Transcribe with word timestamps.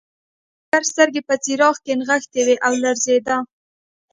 د 0.03 0.03
کارګر 0.69 0.83
سترګې 0.91 1.21
په 1.29 1.35
څراغ 1.43 1.75
کې 1.85 1.93
نښتې 1.99 2.41
وې 2.47 2.55
او 2.65 2.73
لړزېده 2.81 3.37